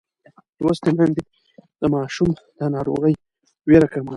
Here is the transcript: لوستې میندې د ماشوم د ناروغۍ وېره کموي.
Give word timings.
لوستې 0.63 0.91
میندې 0.97 1.23
د 1.81 1.83
ماشوم 1.95 2.29
د 2.59 2.61
ناروغۍ 2.75 3.13
وېره 3.69 3.87
کموي. 3.93 4.09